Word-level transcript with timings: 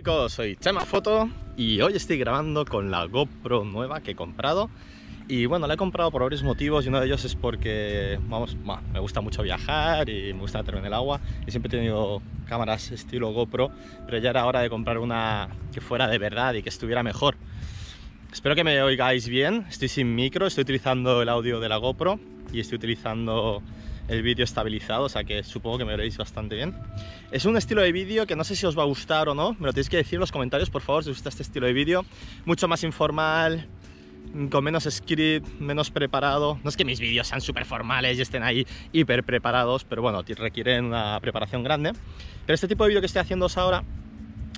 Chicos, 0.00 0.32
soy 0.32 0.56
Chema 0.56 0.86
Foto 0.86 1.28
y 1.58 1.82
hoy 1.82 1.92
estoy 1.94 2.16
grabando 2.16 2.64
con 2.64 2.90
la 2.90 3.04
GoPro 3.04 3.66
nueva 3.66 4.00
que 4.00 4.12
he 4.12 4.14
comprado 4.14 4.70
y 5.28 5.44
bueno, 5.44 5.66
la 5.66 5.74
he 5.74 5.76
comprado 5.76 6.10
por 6.10 6.22
varios 6.22 6.42
motivos 6.42 6.86
y 6.86 6.88
uno 6.88 7.00
de 7.00 7.06
ellos 7.06 7.22
es 7.26 7.34
porque, 7.34 8.18
vamos, 8.22 8.56
me 8.94 8.98
gusta 8.98 9.20
mucho 9.20 9.42
viajar 9.42 10.08
y 10.08 10.32
me 10.32 10.40
gusta 10.40 10.60
meterme 10.60 10.80
en 10.80 10.86
el 10.86 10.94
agua 10.94 11.20
y 11.46 11.50
siempre 11.50 11.68
he 11.68 11.76
tenido 11.78 12.22
cámaras 12.48 12.90
estilo 12.92 13.30
GoPro, 13.32 13.72
pero 14.06 14.16
ya 14.16 14.30
era 14.30 14.46
hora 14.46 14.60
de 14.60 14.70
comprar 14.70 14.96
una 14.96 15.50
que 15.70 15.82
fuera 15.82 16.08
de 16.08 16.16
verdad 16.16 16.54
y 16.54 16.62
que 16.62 16.70
estuviera 16.70 17.02
mejor. 17.02 17.36
Espero 18.32 18.54
que 18.54 18.64
me 18.64 18.80
oigáis 18.80 19.28
bien, 19.28 19.66
estoy 19.68 19.88
sin 19.88 20.14
micro, 20.14 20.46
estoy 20.46 20.62
utilizando 20.62 21.20
el 21.20 21.28
audio 21.28 21.60
de 21.60 21.68
la 21.68 21.76
GoPro 21.76 22.18
y 22.54 22.60
estoy 22.60 22.76
utilizando 22.76 23.62
el 24.10 24.22
vídeo 24.22 24.44
estabilizado, 24.44 25.04
o 25.04 25.08
sea 25.08 25.22
que 25.22 25.44
supongo 25.44 25.78
que 25.78 25.84
me 25.84 25.92
veréis 25.92 26.18
bastante 26.18 26.56
bien. 26.56 26.74
Es 27.30 27.44
un 27.44 27.56
estilo 27.56 27.80
de 27.80 27.92
vídeo 27.92 28.26
que 28.26 28.34
no 28.34 28.42
sé 28.42 28.56
si 28.56 28.66
os 28.66 28.76
va 28.76 28.82
a 28.82 28.86
gustar 28.86 29.28
o 29.28 29.34
no, 29.34 29.54
me 29.60 29.66
lo 29.66 29.72
tenéis 29.72 29.88
que 29.88 29.96
decir 29.98 30.16
en 30.16 30.20
los 30.20 30.32
comentarios, 30.32 30.68
por 30.68 30.82
favor, 30.82 31.04
si 31.04 31.10
os 31.10 31.16
gusta 31.16 31.28
este 31.28 31.42
estilo 31.42 31.66
de 31.66 31.72
vídeo. 31.72 32.04
Mucho 32.44 32.66
más 32.66 32.82
informal, 32.82 33.68
con 34.50 34.64
menos 34.64 34.84
script, 34.90 35.46
menos 35.60 35.90
preparado. 35.90 36.58
No 36.64 36.70
es 36.70 36.76
que 36.76 36.84
mis 36.84 36.98
vídeos 36.98 37.28
sean 37.28 37.40
súper 37.40 37.64
formales 37.64 38.18
y 38.18 38.22
estén 38.22 38.42
ahí 38.42 38.66
hiper 38.92 39.22
preparados, 39.22 39.84
pero 39.84 40.02
bueno, 40.02 40.22
requieren 40.22 40.86
una 40.86 41.18
preparación 41.20 41.62
grande. 41.62 41.92
Pero 42.46 42.54
este 42.54 42.66
tipo 42.66 42.82
de 42.84 42.88
vídeo 42.88 43.00
que 43.00 43.06
estoy 43.06 43.20
haciendo 43.20 43.46
ahora 43.54 43.84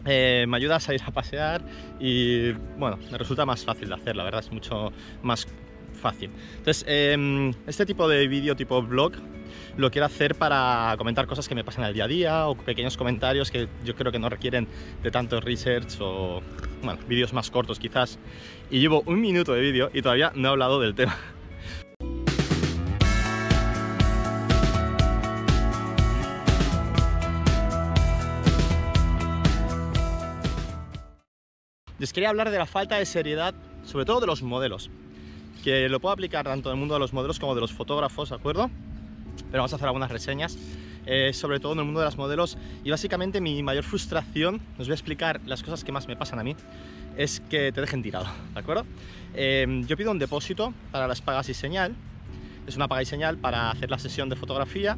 eh, 0.06 0.46
me 0.48 0.56
ayuda 0.56 0.76
a 0.76 0.80
salir 0.80 1.02
a 1.04 1.10
pasear 1.10 1.62
y 2.00 2.52
bueno, 2.78 2.98
me 3.10 3.18
resulta 3.18 3.44
más 3.44 3.64
fácil 3.64 3.88
de 3.88 3.94
hacer, 3.94 4.16
la 4.16 4.24
verdad 4.24 4.40
es 4.40 4.50
mucho 4.50 4.92
más 5.22 5.46
fácil. 5.92 6.30
Entonces, 6.58 6.84
em, 6.86 7.52
este 7.66 7.86
tipo 7.86 8.08
de 8.08 8.26
vídeo 8.28 8.56
tipo 8.56 8.82
vlog 8.82 9.12
lo 9.76 9.90
quiero 9.90 10.06
hacer 10.06 10.34
para 10.34 10.94
comentar 10.98 11.26
cosas 11.26 11.48
que 11.48 11.54
me 11.54 11.64
pasan 11.64 11.84
el 11.84 11.94
día 11.94 12.04
a 12.04 12.08
día 12.08 12.48
o 12.48 12.54
pequeños 12.56 12.96
comentarios 12.96 13.50
que 13.50 13.68
yo 13.84 13.94
creo 13.94 14.12
que 14.12 14.18
no 14.18 14.28
requieren 14.28 14.68
de 15.02 15.10
tanto 15.10 15.40
research 15.40 15.98
o, 16.00 16.42
vídeos 17.08 17.32
más 17.32 17.50
cortos 17.50 17.78
quizás. 17.78 18.18
Y 18.70 18.80
llevo 18.80 19.02
un 19.06 19.20
minuto 19.20 19.52
de 19.52 19.60
vídeo 19.60 19.90
y 19.92 20.02
todavía 20.02 20.32
no 20.34 20.48
he 20.48 20.50
hablado 20.50 20.80
del 20.80 20.94
tema. 20.94 21.16
Les 31.98 32.12
quería 32.12 32.30
hablar 32.30 32.50
de 32.50 32.58
la 32.58 32.66
falta 32.66 32.96
de 32.96 33.06
seriedad, 33.06 33.54
sobre 33.84 34.04
todo 34.04 34.18
de 34.18 34.26
los 34.26 34.42
modelos, 34.42 34.90
que 35.62 35.88
lo 35.88 36.00
puedo 36.00 36.12
aplicar 36.12 36.44
tanto 36.44 36.70
en 36.70 36.74
el 36.74 36.78
mundo 36.78 36.94
de 36.94 37.00
los 37.00 37.12
modelos 37.12 37.38
como 37.38 37.54
de 37.54 37.60
los 37.60 37.72
fotógrafos, 37.72 38.30
¿de 38.30 38.36
acuerdo? 38.36 38.70
pero 39.50 39.60
vamos 39.60 39.72
a 39.72 39.76
hacer 39.76 39.86
algunas 39.86 40.10
reseñas, 40.10 40.56
eh, 41.06 41.32
sobre 41.32 41.60
todo 41.60 41.72
en 41.72 41.80
el 41.80 41.84
mundo 41.84 42.00
de 42.00 42.06
las 42.06 42.16
modelos. 42.16 42.56
Y 42.84 42.90
básicamente 42.90 43.40
mi 43.40 43.62
mayor 43.62 43.84
frustración, 43.84 44.60
os 44.78 44.86
voy 44.86 44.92
a 44.92 44.94
explicar 44.94 45.40
las 45.46 45.62
cosas 45.62 45.84
que 45.84 45.92
más 45.92 46.08
me 46.08 46.16
pasan 46.16 46.38
a 46.38 46.44
mí, 46.44 46.56
es 47.16 47.40
que 47.40 47.72
te 47.72 47.80
dejen 47.80 48.02
tirado, 48.02 48.26
¿de 48.54 48.60
acuerdo? 48.60 48.86
Eh, 49.34 49.82
yo 49.86 49.96
pido 49.96 50.10
un 50.10 50.18
depósito 50.18 50.72
para 50.90 51.06
las 51.06 51.20
pagas 51.20 51.48
y 51.48 51.54
señal, 51.54 51.94
es 52.66 52.76
una 52.76 52.88
paga 52.88 53.02
y 53.02 53.06
señal 53.06 53.36
para 53.38 53.70
hacer 53.70 53.90
la 53.90 53.98
sesión 53.98 54.28
de 54.28 54.36
fotografía 54.36 54.96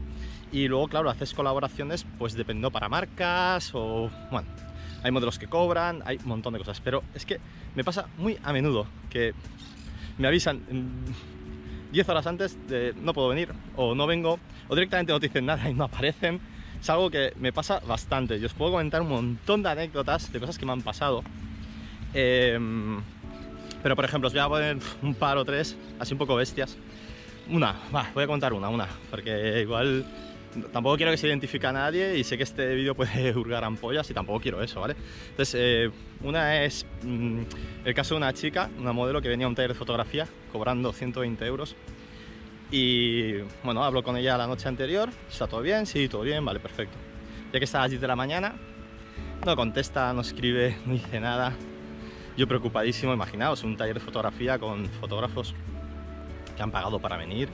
y 0.53 0.69
luego, 0.69 0.87
claro, 0.89 1.11
haces 1.11 1.35
colaboraciones, 1.35 2.07
pues 2.19 2.35
dependiendo 2.35 2.71
para 2.71 2.89
marcas 2.89 3.71
o, 3.75 4.11
bueno, 4.31 4.47
hay 5.03 5.11
modelos 5.11 5.39
que 5.39 5.49
cobran, 5.49 6.03
hay 6.05 6.19
un 6.19 6.29
montón 6.29 6.53
de 6.53 6.61
cosas, 6.61 6.81
pero 6.81 7.03
es 7.15 7.27
que 7.27 7.41
me 7.75 7.83
pasa 7.83 8.07
muy 8.19 8.39
a 8.43 8.53
menudo 8.53 8.87
que 9.11 9.35
me 10.19 10.29
avisan 10.29 10.63
10 11.93 12.09
horas 12.09 12.27
antes 12.27 12.69
de 12.69 12.95
no 13.01 13.13
puedo 13.15 13.29
venir 13.29 13.53
o 13.77 13.95
no 13.95 14.07
vengo 14.07 14.39
o 14.69 14.75
directamente 14.75 15.13
no 15.13 15.21
te 15.21 15.29
dicen 15.29 15.47
nada 15.47 15.69
y 15.69 15.75
no 15.75 15.85
aparecen. 15.85 16.41
Es 16.81 16.91
algo 16.91 17.11
que 17.11 17.33
me 17.37 17.53
pasa 17.53 17.81
bastante. 17.81 18.39
Yo 18.41 18.47
os 18.47 18.53
puedo 18.53 18.73
comentar 18.73 19.01
un 19.01 19.09
montón 19.09 19.63
de 19.63 19.71
anécdotas 19.71 20.33
de 20.33 20.41
cosas 20.41 20.59
que 20.59 20.67
me 20.67 20.73
han 20.73 20.83
pasado. 20.83 21.23
Em, 22.13 23.01
pero 23.83 23.97
por 23.97 24.05
ejemplo, 24.05 24.29
os 24.29 24.35
voy 24.35 24.43
a 24.43 24.49
poner 24.49 24.79
un 25.03 25.15
par 25.15 25.37
o 25.39 25.45
tres, 25.45 25.77
así 25.99 26.13
un 26.13 26.19
poco 26.19 26.37
bestias. 26.37 26.77
Una, 27.49 27.75
va, 27.95 28.11
voy 28.15 28.25
a 28.25 28.27
contar 28.27 28.53
una, 28.53 28.69
una, 28.69 28.89
porque 29.11 29.61
igual 29.61 30.05
tampoco 30.73 30.97
quiero 30.97 31.13
que 31.13 31.19
se 31.19 31.27
identifique 31.27 31.67
a 31.67 31.73
nadie 31.73 32.19
y 32.19 32.25
sé 32.25 32.37
que 32.37 32.43
este 32.43 32.75
vídeo 32.75 32.95
puede 32.95 33.33
hurgar 33.37 33.65
ampollas 33.65 34.09
y 34.11 34.15
tampoco 34.15 34.41
quiero 34.41 34.63
eso, 34.63 34.81
¿vale? 34.81 34.97
Entonces, 35.31 35.55
eh, 35.59 35.91
una 36.23 36.63
es 36.63 36.87
mm, 37.03 37.41
el 37.85 37.95
caso 37.95 38.15
de 38.15 38.19
una 38.19 38.33
chica, 38.33 38.71
una 38.79 38.93
modelo 38.93 39.21
que 39.21 39.29
venía 39.29 39.47
a 39.47 39.49
un 39.49 39.55
taller 39.55 39.73
de 39.73 39.79
fotografía 39.79 40.27
cobrando 40.53 40.93
120 40.93 41.45
euros 41.47 41.77
y 42.71 43.35
bueno, 43.63 43.85
hablo 43.85 44.03
con 44.03 44.17
ella 44.17 44.37
la 44.37 44.47
noche 44.47 44.69
anterior, 44.69 45.09
¿está 45.31 45.47
todo 45.47 45.63
bien? 45.63 45.87
Sí, 45.87 46.09
todo 46.09 46.23
bien, 46.23 46.45
vale, 46.45 46.61
perfecto. 46.61 46.97
Ya 47.53 47.59
que 47.59 47.65
está 47.65 47.79
a 47.79 47.83
las 47.83 47.91
10 47.91 48.01
de 48.01 48.09
la 48.09 48.17
mañana, 48.17 48.55
no 49.45 49.55
contesta, 49.55 50.13
no 50.13 50.23
escribe, 50.23 50.77
no 50.87 50.95
dice 50.95 51.21
nada. 51.21 51.53
Yo 52.37 52.49
preocupadísimo, 52.49 53.13
imaginaos, 53.13 53.63
un 53.63 53.77
taller 53.77 53.95
de 53.95 54.01
fotografía 54.01 54.59
con 54.59 54.87
fotógrafos 54.87 55.55
que 56.57 56.63
han 56.63 56.71
pagado 56.71 56.99
para 56.99 57.17
venir 57.17 57.49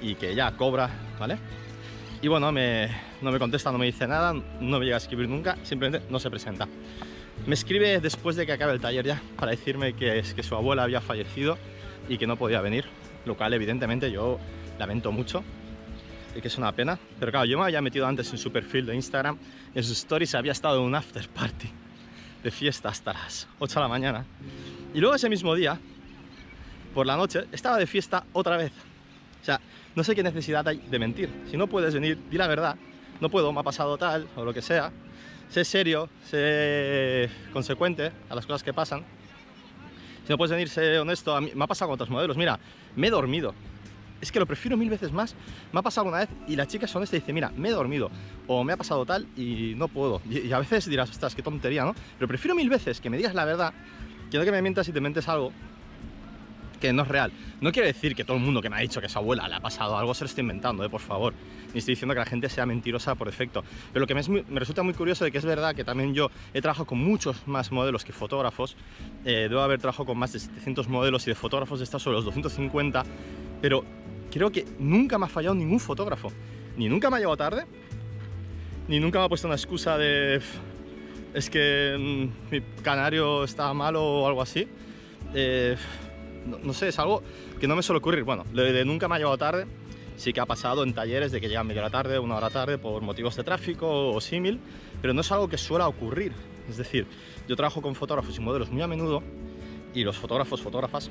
y 0.00 0.14
que 0.14 0.30
ella 0.30 0.56
cobra, 0.56 0.88
¿vale? 1.18 1.38
Y 2.22 2.28
bueno, 2.28 2.52
no 2.52 3.32
me 3.32 3.38
contesta, 3.40 3.72
no 3.72 3.78
me 3.78 3.86
dice 3.86 4.06
nada, 4.06 4.32
no 4.32 4.78
me 4.78 4.84
llega 4.84 4.96
a 4.96 4.98
escribir 4.98 5.28
nunca, 5.28 5.58
simplemente 5.64 6.06
no 6.08 6.20
se 6.20 6.30
presenta. 6.30 6.68
Me 7.46 7.54
escribe 7.54 7.98
después 7.98 8.36
de 8.36 8.46
que 8.46 8.52
acabe 8.52 8.74
el 8.74 8.80
taller 8.80 9.04
ya 9.04 9.20
para 9.36 9.50
decirme 9.50 9.94
que, 9.94 10.20
es 10.20 10.32
que 10.32 10.44
su 10.44 10.54
abuela 10.54 10.84
había 10.84 11.00
fallecido 11.00 11.58
y 12.08 12.18
que 12.18 12.28
no 12.28 12.36
podía 12.36 12.60
venir, 12.60 12.84
lo 13.24 13.36
cual 13.36 13.54
evidentemente 13.54 14.12
yo 14.12 14.38
lamento 14.78 15.10
mucho 15.10 15.42
y 16.36 16.40
que 16.40 16.46
es 16.46 16.56
una 16.58 16.70
pena. 16.70 16.96
Pero 17.18 17.32
claro, 17.32 17.44
yo 17.46 17.58
me 17.58 17.64
había 17.64 17.82
metido 17.82 18.06
antes 18.06 18.30
en 18.30 18.38
su 18.38 18.52
perfil 18.52 18.86
de 18.86 18.94
Instagram, 18.94 19.36
en 19.74 19.82
sus 19.82 19.98
stories 19.98 20.36
había 20.36 20.52
estado 20.52 20.78
en 20.78 20.84
un 20.84 20.94
after 20.94 21.28
party 21.28 21.70
de 22.44 22.50
fiesta 22.52 22.88
hasta 22.90 23.14
las 23.14 23.48
8 23.58 23.74
de 23.74 23.80
la 23.80 23.88
mañana. 23.88 24.24
Y 24.94 25.00
luego 25.00 25.16
ese 25.16 25.28
mismo 25.28 25.56
día, 25.56 25.76
por 26.94 27.04
la 27.04 27.16
noche, 27.16 27.46
estaba 27.50 27.78
de 27.78 27.86
fiesta 27.88 28.24
otra 28.32 28.58
vez. 28.58 28.72
O 29.42 29.44
sea, 29.44 29.60
no 29.94 30.04
sé 30.04 30.14
qué 30.14 30.22
necesidad 30.22 30.66
hay 30.66 30.78
de 30.78 30.98
mentir. 30.98 31.28
Si 31.50 31.56
no 31.56 31.66
puedes 31.66 31.92
venir, 31.92 32.18
di 32.30 32.38
la 32.38 32.46
verdad. 32.46 32.76
No 33.20 33.28
puedo, 33.28 33.52
me 33.52 33.60
ha 33.60 33.64
pasado 33.64 33.98
tal 33.98 34.28
o 34.36 34.44
lo 34.44 34.54
que 34.54 34.62
sea. 34.62 34.92
Sé 35.48 35.64
serio, 35.64 36.08
sé 36.24 37.28
consecuente 37.52 38.12
a 38.30 38.34
las 38.34 38.46
cosas 38.46 38.62
que 38.62 38.72
pasan. 38.72 39.04
Si 40.24 40.30
no 40.30 40.38
puedes 40.38 40.52
venir, 40.52 40.68
sé 40.68 40.98
honesto. 40.98 41.34
A 41.34 41.40
mí, 41.40 41.50
me 41.54 41.64
ha 41.64 41.66
pasado 41.66 41.88
con 41.88 41.94
otros 41.94 42.08
modelos. 42.08 42.36
Mira, 42.36 42.58
me 42.96 43.08
he 43.08 43.10
dormido. 43.10 43.54
Es 44.20 44.30
que 44.30 44.38
lo 44.38 44.46
prefiero 44.46 44.76
mil 44.76 44.88
veces 44.88 45.10
más. 45.10 45.34
Me 45.72 45.80
ha 45.80 45.82
pasado 45.82 46.08
una 46.08 46.18
vez 46.18 46.28
y 46.46 46.54
la 46.54 46.66
chica 46.66 46.86
es 46.86 46.94
honesta 46.94 47.16
y 47.16 47.20
dice, 47.20 47.32
mira, 47.32 47.50
me 47.56 47.68
he 47.68 47.72
dormido. 47.72 48.10
O 48.46 48.62
me 48.62 48.72
ha 48.72 48.76
pasado 48.76 49.04
tal 49.04 49.26
y 49.36 49.74
no 49.76 49.88
puedo. 49.88 50.22
Y, 50.30 50.46
y 50.46 50.52
a 50.52 50.60
veces 50.60 50.86
dirás, 50.88 51.10
ostras, 51.10 51.34
qué 51.34 51.42
tontería, 51.42 51.84
¿no? 51.84 51.94
Pero 52.16 52.28
prefiero 52.28 52.54
mil 52.54 52.70
veces 52.70 53.00
que 53.00 53.10
me 53.10 53.16
digas 53.16 53.34
la 53.34 53.44
verdad 53.44 53.74
que 54.32 54.38
no 54.38 54.44
que 54.44 54.52
me 54.52 54.62
mientas 54.62 54.88
y 54.88 54.92
te 54.92 55.00
mentes 55.00 55.28
algo 55.28 55.52
que 56.82 56.92
no 56.92 57.02
es 57.02 57.08
real. 57.08 57.32
No 57.60 57.70
quiere 57.70 57.86
decir 57.86 58.16
que 58.16 58.24
todo 58.24 58.36
el 58.36 58.42
mundo 58.42 58.60
que 58.60 58.68
me 58.68 58.76
ha 58.76 58.80
dicho 58.80 59.00
que 59.00 59.08
su 59.08 59.16
abuela 59.16 59.48
le 59.48 59.54
ha 59.54 59.60
pasado 59.60 59.96
algo 59.96 60.12
se 60.14 60.24
lo 60.24 60.28
esté 60.28 60.40
inventando, 60.40 60.84
¿eh? 60.84 60.90
por 60.90 61.00
favor. 61.00 61.32
Ni 61.72 61.78
estoy 61.78 61.92
diciendo 61.92 62.12
que 62.12 62.18
la 62.18 62.26
gente 62.26 62.48
sea 62.48 62.66
mentirosa 62.66 63.14
por 63.14 63.28
defecto. 63.28 63.62
Pero 63.92 64.00
lo 64.00 64.06
que 64.08 64.14
me, 64.14 64.22
resulta 64.58 64.82
muy 64.82 64.92
curioso 64.92 65.24
de 65.24 65.30
que 65.30 65.38
es 65.38 65.44
verdad 65.44 65.76
que 65.76 65.84
también 65.84 66.12
yo 66.12 66.30
he 66.52 66.60
trabajado 66.60 66.86
con 66.86 66.98
muchos 66.98 67.46
más 67.46 67.70
modelos 67.70 68.04
que 68.04 68.12
fotógrafos. 68.12 68.76
Eh, 69.24 69.46
debo 69.48 69.60
haber 69.60 69.78
trabajado 69.78 70.06
con 70.06 70.18
más 70.18 70.32
de 70.32 70.40
700 70.40 70.88
modelos 70.88 71.24
y 71.28 71.30
de 71.30 71.36
fotógrafos 71.36 71.78
de 71.78 71.84
estos 71.84 72.02
sobre 72.02 72.16
los 72.16 72.24
250. 72.24 73.04
Pero 73.60 73.84
creo 74.32 74.50
que 74.50 74.66
nunca 74.80 75.18
me 75.18 75.26
ha 75.26 75.28
fallado 75.28 75.54
ningún 75.54 75.78
fotógrafo. 75.78 76.32
Ni 76.76 76.88
nunca 76.88 77.10
me 77.10 77.16
ha 77.16 77.18
llegado 77.20 77.36
tarde, 77.36 77.64
ni 78.88 78.98
nunca 78.98 79.20
me 79.20 79.26
ha 79.26 79.28
puesto 79.28 79.46
una 79.46 79.54
excusa 79.54 79.96
de 79.98 80.40
es 81.32 81.48
que 81.48 81.96
mm, 81.96 82.52
mi 82.52 82.60
canario 82.82 83.44
está 83.44 83.72
malo 83.72 84.02
o 84.02 84.26
algo 84.26 84.42
así. 84.42 84.66
Eh, 85.34 85.76
no, 86.46 86.72
sé, 86.72 86.88
es 86.88 86.98
algo 86.98 87.22
que 87.60 87.66
no 87.66 87.76
me 87.76 87.82
suele 87.82 87.98
ocurrir. 87.98 88.24
Bueno, 88.24 88.44
de, 88.52 88.84
nunca 88.84 89.08
me 89.08 89.16
ha 89.16 89.18
llevado 89.18 89.38
tarde, 89.38 89.66
sí 90.16 90.32
que 90.32 90.40
ha 90.40 90.46
pasado 90.46 90.82
en 90.84 90.94
talleres 90.94 91.32
de 91.32 91.40
que 91.40 91.48
llegan 91.48 91.66
media 91.66 91.82
hora 91.82 91.90
tarde, 91.90 92.18
una 92.18 92.36
hora 92.36 92.50
tarde 92.50 92.78
por 92.78 93.02
motivos 93.02 93.36
de 93.36 93.44
tráfico 93.44 94.10
o 94.10 94.20
símil, 94.20 94.60
pero 95.00 95.14
no 95.14 95.20
es 95.20 95.32
algo 95.32 95.48
que 95.48 95.58
suele 95.58 95.84
ocurrir. 95.84 96.32
Es 96.68 96.76
decir, 96.76 97.06
yo 97.48 97.56
trabajo 97.56 97.82
con 97.82 97.94
fotógrafos 97.94 98.36
y 98.36 98.40
modelos 98.40 98.70
muy 98.70 98.82
a 98.82 98.86
menudo 98.86 99.22
y 99.94 100.04
los 100.04 100.16
fotógrafos, 100.16 100.62
fotógrafas, 100.62 101.10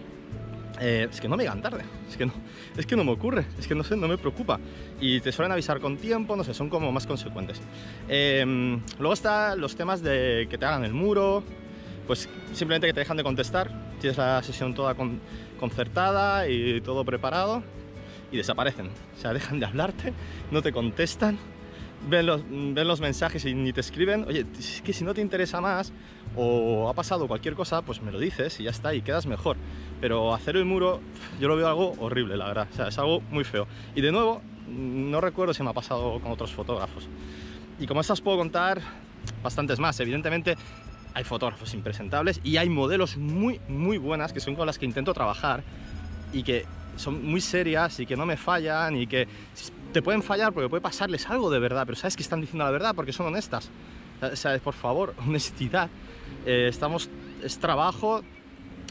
eh, 0.80 1.08
es 1.12 1.22
que 1.22 1.28
no 1.28 1.38
me 1.38 1.44
llegan 1.44 1.62
tarde, 1.62 1.84
es 2.10 2.18
que, 2.18 2.26
no, 2.26 2.34
es 2.76 2.86
que 2.86 2.96
no 2.96 3.04
me 3.04 3.12
ocurre, 3.12 3.46
es 3.60 3.68
que 3.68 3.76
no 3.76 3.84
sé, 3.84 3.96
no 3.96 4.08
me 4.08 4.18
preocupa. 4.18 4.60
Y 5.00 5.20
te 5.20 5.32
suelen 5.32 5.52
avisar 5.52 5.80
con 5.80 5.98
tiempo, 5.98 6.36
no 6.36 6.44
sé, 6.44 6.54
son 6.54 6.70
como 6.70 6.92
más 6.92 7.06
consecuentes. 7.06 7.62
Em, 8.08 8.82
luego 8.98 9.14
están 9.14 9.60
los 9.62 9.76
temas 9.76 10.02
de 10.02 10.48
que 10.50 10.58
te 10.58 10.66
hagan 10.66 10.84
el 10.84 10.94
muro, 10.94 11.44
pues 12.08 12.30
simplemente 12.54 12.88
que 12.88 12.94
te 12.94 13.00
dejan 13.02 13.18
de 13.18 13.24
contestar, 13.24 13.72
tienes 14.00 14.18
la 14.18 14.42
sesión 14.44 14.74
toda 14.74 14.96
concertada 15.60 16.48
y 16.48 16.82
todo 16.82 17.06
preparado 17.06 17.64
y 18.32 18.38
desaparecen, 18.38 18.88
o 18.88 19.20
sea, 19.20 19.34
dejan 19.34 19.60
de 19.60 19.66
hablarte, 19.66 20.14
no 20.52 20.62
te 20.62 20.72
contestan, 20.72 21.38
ven 22.10 22.26
los, 22.26 22.42
ven 22.50 22.88
los 22.88 23.02
mensajes 23.02 23.46
y 23.46 23.54
ni 23.54 23.74
te 23.74 23.82
escriben, 23.82 24.26
oye, 24.28 24.46
es 24.58 24.82
que 24.82 24.94
si 24.94 25.04
no 25.04 25.14
te 25.14 25.22
interesa 25.22 25.62
más 25.62 25.94
o 26.36 26.90
ha 26.90 26.94
pasado 26.94 27.28
cualquier 27.28 27.56
cosa, 27.56 27.82
pues 27.82 28.02
me 28.02 28.12
lo 28.12 28.20
dices 28.20 28.60
y 28.60 28.64
ya 28.64 28.72
está, 28.72 28.94
y 28.94 29.02
quedas 29.02 29.26
mejor. 29.26 29.58
Pero 30.00 30.34
hacer 30.34 30.56
el 30.56 30.66
muro, 30.66 31.02
yo 31.40 31.48
lo 31.48 31.56
veo 31.56 31.68
algo 31.68 31.94
horrible, 32.00 32.38
la 32.38 32.48
verdad, 32.48 32.68
o 32.72 32.76
sea, 32.76 32.88
es 32.88 32.98
algo 32.98 33.22
muy 33.30 33.44
feo. 33.44 33.68
Y 33.96 34.02
de 34.02 34.12
nuevo, 34.12 34.42
no 34.68 35.22
recuerdo 35.22 35.54
si 35.54 35.64
me 35.64 35.70
ha 35.70 35.74
pasado 35.74 36.20
con 36.20 36.32
otros 36.32 36.52
fotógrafos. 36.52 37.08
Y 37.80 37.88
como 37.88 38.02
estas 38.02 38.22
puedo 38.22 38.38
contar 38.38 38.82
bastantes 39.44 39.80
más, 39.80 40.00
evidentemente 40.00 40.56
hay 41.14 41.24
fotógrafos 41.24 41.74
impresentables 41.74 42.40
y 42.44 42.58
hay 42.58 42.70
modelos 42.70 43.18
muy, 43.18 43.60
muy 43.68 43.98
buenas 43.98 44.34
que 44.34 44.40
son 44.40 44.56
con 44.56 44.66
las 44.66 44.78
que 44.78 44.86
intento 44.86 45.14
trabajar 45.14 45.64
y 46.34 46.44
que 46.44 46.66
son 46.96 47.26
muy 47.26 47.42
serias 47.42 48.00
y 48.00 48.06
que 48.06 48.16
no 48.16 48.26
me 48.26 48.38
fallan 48.38 48.96
y 48.96 49.08
que 49.08 49.28
te 49.92 50.02
pueden 50.02 50.24
fallar 50.24 50.54
porque 50.54 50.70
puede 50.70 50.82
pasarles 50.82 51.30
algo 51.30 51.50
de 51.50 51.60
verdad, 51.60 51.84
pero 51.86 51.98
sabes 51.98 52.16
que 52.16 52.24
están 52.24 52.42
diciendo 52.42 52.64
la 52.64 52.72
verdad 52.72 52.94
porque 52.96 53.14
son 53.14 53.28
honestas. 53.28 53.70
¿Sabes? 54.34 54.62
Por 54.62 54.76
favor, 54.76 55.16
honestidad. 55.28 55.90
Eh, 56.46 56.68
estamos, 56.70 57.10
es 57.44 57.58
trabajo, 57.58 58.22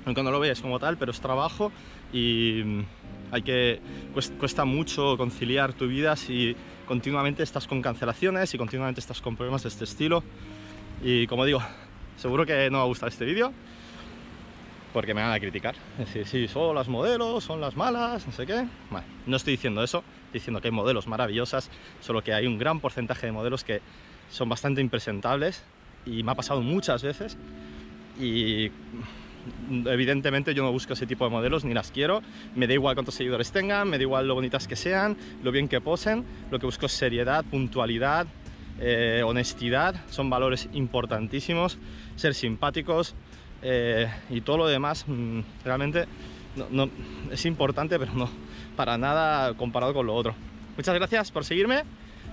aunque 0.04 0.22
no 0.22 0.30
lo 0.30 0.40
veas 0.40 0.60
como 0.60 0.78
tal, 0.78 0.98
pero 0.98 1.12
es 1.12 1.20
trabajo 1.20 1.70
y 2.12 2.62
mm, 2.64 2.84
hay 3.32 3.42
que 3.42 3.80
cuesta 4.12 4.64
mucho 4.64 5.16
conciliar 5.16 5.72
tu 5.72 5.86
vida 5.86 6.16
si 6.16 6.56
continuamente 6.86 7.44
estás 7.44 7.68
con 7.68 7.80
cancelaciones 7.80 8.52
y 8.52 8.58
continuamente 8.58 9.00
estás 9.00 9.20
con 9.20 9.36
problemas 9.36 9.62
de 9.62 9.68
este 9.68 9.84
estilo. 9.84 10.24
Y 11.02 11.28
como 11.28 11.44
digo, 11.44 11.62
seguro 12.20 12.44
que 12.44 12.70
no 12.70 12.78
va 12.78 12.84
a 12.84 12.86
gustar 12.86 13.08
este 13.08 13.24
vídeo 13.24 13.52
porque 14.92 15.14
me 15.14 15.22
van 15.22 15.32
a 15.32 15.40
criticar. 15.40 15.74
Es 15.98 16.06
decir, 16.12 16.26
sí, 16.26 16.48
son 16.48 16.74
las 16.74 16.88
modelos, 16.88 17.44
son 17.44 17.60
las 17.60 17.76
malas, 17.76 18.26
no 18.26 18.32
sé 18.32 18.46
qué. 18.46 18.66
no 19.26 19.36
estoy 19.36 19.52
diciendo 19.52 19.82
eso, 19.82 20.04
diciendo 20.32 20.60
que 20.60 20.68
hay 20.68 20.72
modelos 20.72 21.06
maravillosas, 21.06 21.70
solo 22.00 22.22
que 22.22 22.34
hay 22.34 22.46
un 22.46 22.58
gran 22.58 22.80
porcentaje 22.80 23.26
de 23.26 23.32
modelos 23.32 23.64
que 23.64 23.80
son 24.30 24.48
bastante 24.48 24.80
impresentables 24.80 25.62
y 26.04 26.22
me 26.22 26.32
ha 26.32 26.34
pasado 26.34 26.60
muchas 26.60 27.02
veces 27.02 27.36
y 28.18 28.70
evidentemente 29.86 30.54
yo 30.54 30.62
no 30.62 30.72
busco 30.72 30.92
ese 30.92 31.06
tipo 31.06 31.24
de 31.24 31.30
modelos 31.30 31.64
ni 31.64 31.72
las 31.72 31.90
quiero 31.90 32.20
me 32.54 32.66
da 32.66 32.74
igual 32.74 32.94
cuántos 32.94 33.14
seguidores 33.14 33.50
tengan 33.52 33.88
me 33.88 33.96
da 33.96 34.02
igual 34.02 34.28
lo 34.28 34.34
bonitas 34.34 34.68
que 34.68 34.76
sean 34.76 35.16
lo 35.42 35.50
bien 35.50 35.68
que 35.68 35.80
posen 35.80 36.24
lo 36.50 36.58
que 36.58 36.66
busco 36.66 36.86
es 36.86 36.92
seriedad 36.92 37.44
puntualidad 37.44 38.26
eh, 38.80 39.22
honestidad 39.24 39.94
son 40.08 40.30
valores 40.30 40.68
importantísimos 40.72 41.78
ser 42.16 42.34
simpáticos 42.34 43.14
eh, 43.62 44.10
y 44.30 44.40
todo 44.40 44.56
lo 44.56 44.66
demás 44.66 45.04
mm, 45.06 45.40
realmente 45.64 46.06
es 47.30 47.44
importante 47.44 47.98
pero 47.98 48.12
no 48.14 48.30
para 48.76 48.96
nada 48.96 49.52
comparado 49.54 49.92
con 49.92 50.06
lo 50.06 50.14
otro. 50.14 50.34
Muchas 50.76 50.94
gracias 50.94 51.30
por 51.30 51.44
seguirme. 51.44 51.82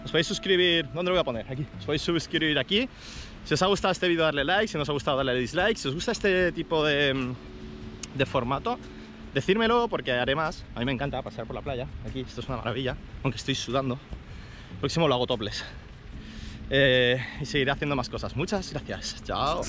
Os 0.06 0.12
podéis 0.12 0.28
suscribir, 0.28 0.86
¿dónde 0.94 1.10
lo 1.10 1.16
voy 1.16 1.20
a 1.20 1.26
poner? 1.26 1.52
Aquí, 1.52 1.66
os 1.78 1.86
podéis 1.86 2.02
suscribir 2.02 2.58
aquí. 2.58 2.88
Si 3.44 3.54
os 3.54 3.62
ha 3.62 3.66
gustado 3.66 3.92
este 3.92 4.08
vídeo 4.08 4.24
darle 4.24 4.46
like, 4.46 4.70
si 4.70 4.78
no 4.78 4.84
os 4.84 4.90
ha 4.90 4.94
gustado 4.94 5.18
darle 5.18 5.36
dislike. 5.36 5.78
Si 5.78 5.90
os 5.90 5.94
gusta 5.94 6.14
este 6.14 6.54
tipo 6.54 6.86
de, 6.86 7.34
de 8.16 8.26
formato 8.26 8.80
decírmelo 9.34 9.90
porque 9.90 10.14
haré 10.14 10.36
más. 10.36 10.64
A 10.76 10.80
mí 10.80 10.86
me 10.86 10.94
encanta 10.94 11.22
pasar 11.22 11.46
por 11.46 11.56
la 11.56 11.62
playa. 11.62 11.88
Aquí, 12.08 12.22
esto 12.22 12.40
es 12.40 12.48
una 12.48 12.58
maravilla 12.58 12.96
aunque 13.24 13.38
estoy 13.38 13.56
sudando. 13.56 14.00
Próximo 14.80 15.10
lo 15.10 15.16
hago 15.16 15.28
toples 15.28 15.66
eh, 16.70 17.24
y 17.42 17.46
seguiré 17.46 17.72
haciendo 17.72 17.96
más 17.96 18.10
cosas. 18.10 18.36
Muchas 18.36 18.72
gracias, 18.72 19.24
chao 19.24 19.62